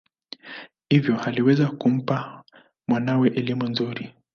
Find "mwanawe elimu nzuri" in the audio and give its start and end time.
2.87-4.13